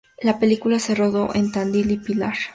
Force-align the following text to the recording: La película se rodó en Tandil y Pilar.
La 0.19 0.39
película 0.39 0.79
se 0.79 0.95
rodó 0.95 1.29
en 1.35 1.51
Tandil 1.51 1.91
y 1.91 1.97
Pilar. 1.97 2.33